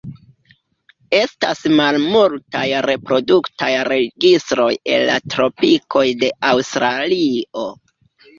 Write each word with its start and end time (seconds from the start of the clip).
Estas 1.17 1.59
malmultaj 1.79 2.63
reproduktaj 2.85 3.69
registroj 3.93 4.67
el 4.95 5.07
la 5.11 5.19
tropikoj 5.35 6.05
de 6.25 6.33
Aŭstralio. 6.55 7.69